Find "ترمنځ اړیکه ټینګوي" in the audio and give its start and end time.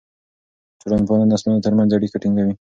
1.65-2.53